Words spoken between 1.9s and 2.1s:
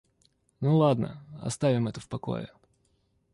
в